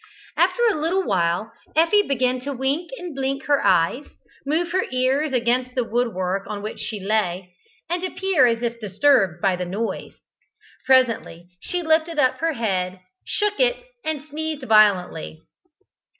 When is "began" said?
2.01-2.39